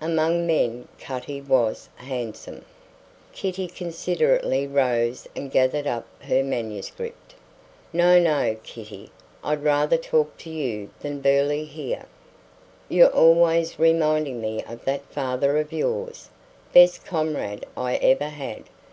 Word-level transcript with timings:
Among 0.00 0.46
men 0.46 0.86
Cutty 1.00 1.40
was 1.40 1.88
handsome. 1.96 2.64
Kitty 3.32 3.66
considerately 3.66 4.64
rose 4.64 5.26
and 5.34 5.50
gathered 5.50 5.88
up 5.88 6.06
her 6.20 6.44
manuscript. 6.44 7.34
"No, 7.92 8.16
no, 8.20 8.56
Kitty! 8.62 9.10
I'd 9.42 9.64
rather 9.64 9.96
talk 9.96 10.36
to 10.38 10.50
you 10.50 10.90
than 11.00 11.20
Burly, 11.20 11.64
here. 11.64 12.04
You're 12.88 13.08
always 13.10 13.80
reminding 13.80 14.40
me 14.40 14.62
of 14.68 14.84
that 14.84 15.02
father 15.06 15.58
of 15.58 15.72
yours. 15.72 16.28
Best 16.72 17.04
comrade 17.04 17.66
I 17.76 17.96
ever 17.96 18.28
had. 18.28 18.62